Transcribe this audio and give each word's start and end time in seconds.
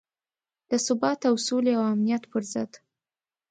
د 0.69 0.71
ثبات 0.85 1.19
او 1.29 1.35
سولې 1.47 1.71
او 1.79 1.83
امنیت 1.93 2.23
پر 2.31 2.43
ضد. 2.51 2.71